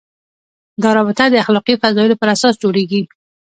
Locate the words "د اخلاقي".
1.29-1.75